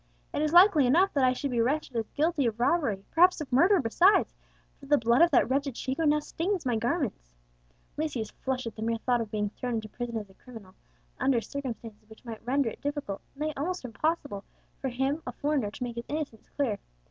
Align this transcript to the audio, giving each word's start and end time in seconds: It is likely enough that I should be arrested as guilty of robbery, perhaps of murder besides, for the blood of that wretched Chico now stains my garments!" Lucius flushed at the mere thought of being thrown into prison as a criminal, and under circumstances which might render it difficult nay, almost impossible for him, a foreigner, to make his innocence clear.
It 0.33 0.41
is 0.41 0.51
likely 0.51 0.87
enough 0.87 1.13
that 1.13 1.23
I 1.23 1.31
should 1.31 1.51
be 1.51 1.59
arrested 1.59 1.95
as 1.95 2.09
guilty 2.09 2.47
of 2.47 2.59
robbery, 2.59 3.05
perhaps 3.11 3.39
of 3.39 3.51
murder 3.53 3.79
besides, 3.79 4.33
for 4.79 4.87
the 4.87 4.97
blood 4.97 5.21
of 5.21 5.29
that 5.29 5.47
wretched 5.47 5.75
Chico 5.75 6.05
now 6.05 6.17
stains 6.21 6.65
my 6.65 6.75
garments!" 6.75 7.35
Lucius 7.97 8.31
flushed 8.31 8.65
at 8.65 8.75
the 8.75 8.81
mere 8.81 8.97
thought 8.97 9.21
of 9.21 9.29
being 9.29 9.51
thrown 9.51 9.75
into 9.75 9.89
prison 9.89 10.17
as 10.17 10.27
a 10.27 10.33
criminal, 10.33 10.73
and 11.19 11.25
under 11.25 11.39
circumstances 11.39 12.09
which 12.09 12.25
might 12.25 12.43
render 12.43 12.69
it 12.71 12.81
difficult 12.81 13.21
nay, 13.35 13.53
almost 13.55 13.85
impossible 13.85 14.43
for 14.79 14.89
him, 14.89 15.21
a 15.27 15.31
foreigner, 15.31 15.69
to 15.69 15.83
make 15.83 15.97
his 15.97 16.05
innocence 16.07 16.49
clear. 16.55 16.79